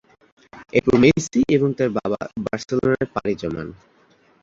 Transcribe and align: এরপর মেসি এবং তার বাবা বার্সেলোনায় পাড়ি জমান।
এরপর 0.73 0.95
মেসি 1.03 1.41
এবং 1.55 1.69
তার 1.77 1.89
বাবা 1.97 2.19
বার্সেলোনায় 2.45 3.09
পাড়ি 3.13 3.33
জমান। 3.41 3.67